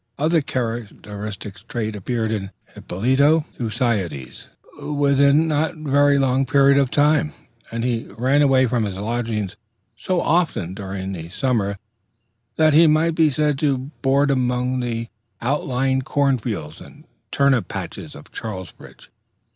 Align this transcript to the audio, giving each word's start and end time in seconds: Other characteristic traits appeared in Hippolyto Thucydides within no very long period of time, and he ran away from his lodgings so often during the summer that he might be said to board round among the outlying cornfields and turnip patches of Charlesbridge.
Other 0.17 0.41
characteristic 0.41 1.57
traits 1.67 1.95
appeared 1.95 2.31
in 2.31 2.49
Hippolyto 2.73 3.41
Thucydides 3.51 4.47
within 4.81 5.49
no 5.49 5.75
very 5.77 6.17
long 6.17 6.43
period 6.47 6.79
of 6.79 6.89
time, 6.89 7.33
and 7.71 7.83
he 7.83 8.05
ran 8.17 8.41
away 8.41 8.65
from 8.65 8.85
his 8.85 8.97
lodgings 8.97 9.57
so 9.95 10.19
often 10.19 10.73
during 10.73 11.13
the 11.13 11.29
summer 11.29 11.77
that 12.55 12.73
he 12.73 12.87
might 12.87 13.13
be 13.13 13.29
said 13.29 13.59
to 13.59 13.77
board 13.77 14.31
round 14.31 14.41
among 14.41 14.79
the 14.79 15.07
outlying 15.39 16.01
cornfields 16.01 16.81
and 16.81 17.05
turnip 17.31 17.67
patches 17.67 18.15
of 18.15 18.31
Charlesbridge. 18.31 19.11